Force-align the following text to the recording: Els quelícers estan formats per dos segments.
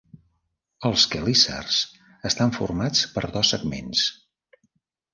Els 0.89 1.03
quelícers 1.11 1.77
estan 2.33 2.57
formats 2.59 3.07
per 3.19 3.27
dos 3.39 3.55
segments. 3.57 4.07